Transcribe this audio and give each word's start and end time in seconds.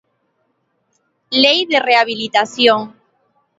Lei 1.43 1.59
de 1.69 1.79
rehabilitación. 1.87 2.79